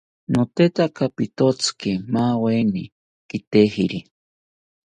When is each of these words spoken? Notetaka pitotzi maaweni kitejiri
Notetaka 0.31 1.03
pitotzi 1.15 1.91
maaweni 2.13 2.83
kitejiri 3.29 3.99